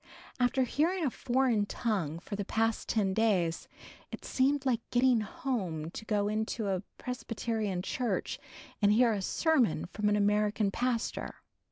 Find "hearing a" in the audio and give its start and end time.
0.63-1.11